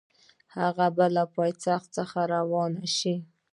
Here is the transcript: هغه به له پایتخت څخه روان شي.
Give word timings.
هغه 0.57 0.87
به 0.95 1.05
له 1.15 1.23
پایتخت 1.35 1.87
څخه 1.97 2.19
روان 2.35 2.73
شي. 2.97 3.15